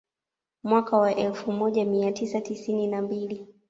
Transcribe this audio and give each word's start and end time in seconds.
Mwaka 0.63 0.97
wa 0.97 1.15
elfu 1.15 1.51
moja 1.51 1.85
mia 1.85 2.11
tisa 2.11 2.41
tisini 2.41 2.87
na 2.87 3.01
mbili 3.01 3.47